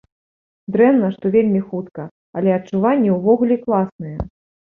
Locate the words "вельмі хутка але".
1.35-2.49